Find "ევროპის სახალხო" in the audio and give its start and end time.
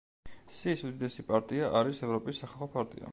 2.09-2.73